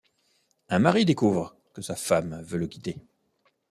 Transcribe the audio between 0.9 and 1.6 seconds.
découvre